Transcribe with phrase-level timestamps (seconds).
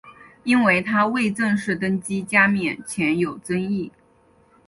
[0.43, 3.91] 因为他未正式登基加冕且有争议。